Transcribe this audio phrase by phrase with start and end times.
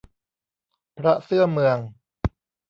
[0.97, 1.77] พระเสื้อเมือง